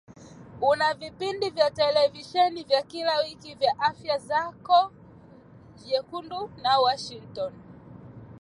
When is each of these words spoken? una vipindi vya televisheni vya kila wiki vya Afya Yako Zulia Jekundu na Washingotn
una 0.69 0.89
vipindi 1.01 1.47
vya 1.49 1.67
televisheni 1.79 2.63
vya 2.63 2.81
kila 2.81 3.17
wiki 3.19 3.55
vya 3.55 3.75
Afya 3.79 4.13
Yako 4.13 4.91
Zulia 5.77 6.01
Jekundu 6.01 6.49
na 6.63 6.79
Washingotn 6.79 7.53